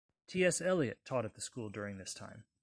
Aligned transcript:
T. 0.25 0.43
S. 0.43 0.61
Eliot 0.61 1.05
taught 1.05 1.25
at 1.25 1.35
the 1.35 1.41
school 1.41 1.69
during 1.69 1.99
this 1.99 2.15
time. 2.15 2.45